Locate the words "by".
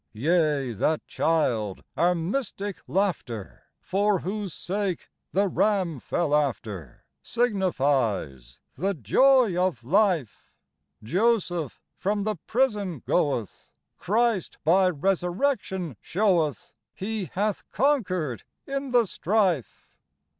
14.63-14.89